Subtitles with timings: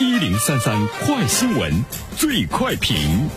[0.00, 1.84] 一零三三快新闻，
[2.16, 3.28] 最快评。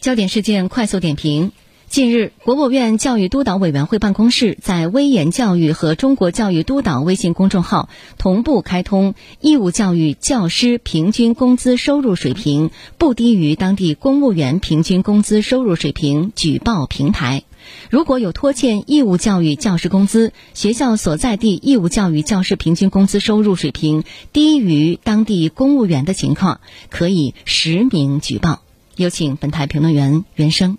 [0.00, 1.52] 焦点事件快速点评。
[1.88, 17.44] 近日，国务院教育督导委员会办公室在微言教育和中国教育督导微信公众号同步开通义务教育教师平均工资收入水平不低于当地公务员平均工资收入水平举报平台。
[17.90, 26.60] 如果有拖欠义务教育教师工资，学校所在地义务教育教师平均工资收入水平低于当地公务员的情况，
[26.90, 28.62] 可以实名举报。
[28.96, 30.78] 有请本台评论员袁生。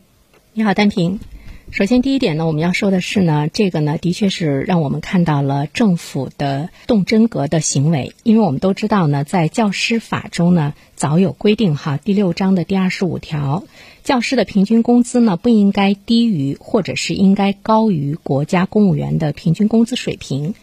[0.53, 1.19] 你好，丹平。
[1.71, 8.13] 首先，第一点呢，我们要说的是呢，这个呢，的确是让我们看到了政府的动真格的行为。
[8.23, 13.63] 因为我们都知道呢，在教师法中呢，早有规定哈，第六章的第二十五条，
[14.03, 20.53] 教师的平均工资呢，不应该低于或者是应该高于国家公务员的平均工资水平。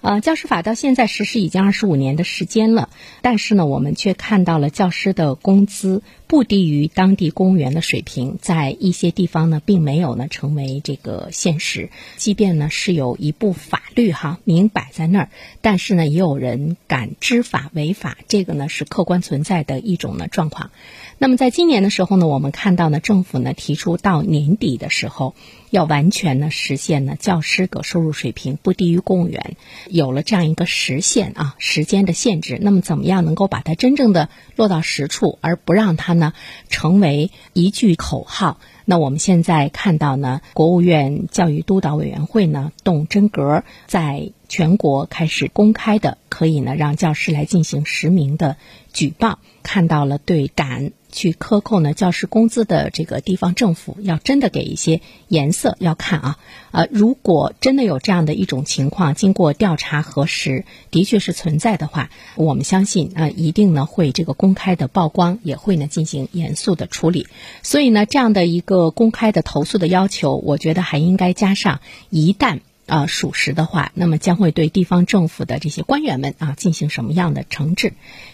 [0.00, 2.90] 呃，教师法到现在实施已经二十五年的时间了，
[3.22, 11.90] 但是呢，我们却看到了教师的工资不低于当地公务员的水平，在一些地方呢，并没有呢成为这个现实。
[12.16, 20.70] 即便呢是有一部法律哈明摆在那儿，但是呢，也有人敢知法违法，这个呢是客观存在的一种呢状况。
[21.18, 25.34] 那么在今年的时候呢，我们看到呢，政府呢提出到年底的时候，
[25.70, 29.56] 要完全呢实现呢教师的收入水平不低于公务员，
[29.88, 32.58] 有了这样一个实现啊时间的限制。
[32.60, 36.32] 那么怎么样能够把它真正的落到实处，而不让它那
[36.68, 38.58] 成为一句口号？
[38.84, 48.56] 那我们现在看到呢，国务院教育督导委员会呢动真格，在全国开始公开的，可以呢让教师来进行实名的
[48.92, 49.38] 举报。
[49.62, 50.92] 看到了对敢。
[51.16, 56.38] 去克扣呢教师工资的这个地方政府，要真的给一些颜色，要看啊，
[56.72, 67.26] 呃，如果真的有这样的一种情况，经过调查核实，的确是存在的话，我们相信啊，一定呢会这个公开的曝光，也会呢进行严肃的处理。
[67.62, 72.60] 所以呢，这样的一个公开的投诉的要求，我觉得还应该加上，一旦。
[72.86, 77.92] 啊，属实的话，那么将会对地方政府的这些官员们啊进行什么样的惩治？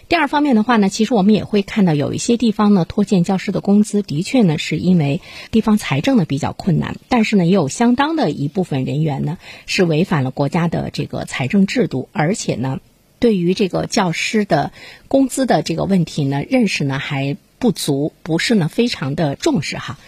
[0.09, 12.81] 第二方面的话呢，其实我们也会看到有一些地方呢拖欠教师的工资，的确呢是因为地方财政呢比较困难，但是呢也有相当的一部分人员呢是违反了国家的这个财政制度，而且呢
[13.19, 14.71] 对于这个教师的
[15.09, 19.99] 工资的这个问题呢认识呢还不足，不是呢非常的重视哈。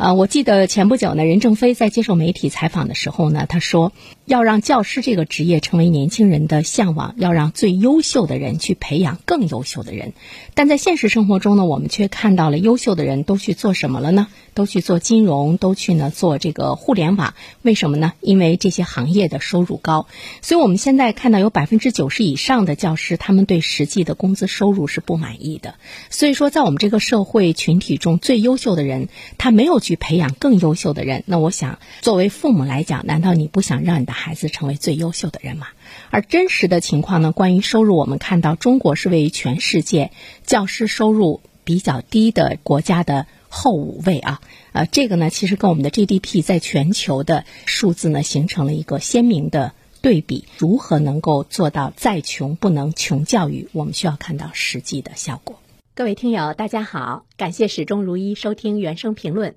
[0.00, 3.92] 啊，我记得前不久呢，任正非在接受媒体采访的时候呢，他说
[4.24, 10.14] 要让教师这个职业成为年轻人的向往，要让最优秀的人去培养更优秀的人。
[10.54, 14.28] 但在现实生活中呢，我们却看到了优秀的人都去做什么了呢？
[14.54, 17.34] 都去做金融，都去呢做这个互联网。
[17.60, 18.14] 为什么呢？
[18.22, 20.06] 因为这些行业的收入高。
[20.40, 25.74] 所以我们现在看到有百分之九十以上的教师，他们对实际的工资收入是不满意的。
[26.08, 29.89] 所以说，在我们这个社会群体中最优秀的人，他没有去。
[29.90, 35.66] 去培养更优秀的人，那我想，作为父母来讲，难道你不想让你的孩子成为最优秀的人吗？
[36.10, 37.32] 而真实的情况呢？
[37.32, 40.12] 关于收入，我们看到中国是位于全世界
[40.46, 44.40] 教师收入比较低的国家的后五位啊。
[44.70, 50.44] 呃，这个呢，其实跟我们的 GDP 在全球的数字呢，形成了一个鲜明的对比。
[50.56, 53.68] 如何能够做到再穷不能穷教育？
[53.72, 55.58] 我们需要看到实际的效果。
[55.96, 59.56] 各位听友，大家好，感谢始终如一收听原声评论。